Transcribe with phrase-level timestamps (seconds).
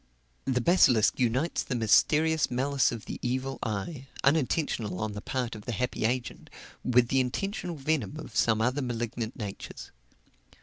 [0.45, 5.65] The basilisk unites the mysterious malice of the evil eye, unintentional on the part of
[5.65, 6.49] the unhappy agent,
[6.83, 9.91] with the intentional venom of some other malignant natures.